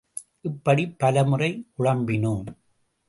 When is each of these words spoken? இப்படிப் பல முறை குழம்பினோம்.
இப்படிப் 0.41 0.99
பல 0.99 1.23
முறை 1.23 1.67
குழம்பினோம். 1.79 2.45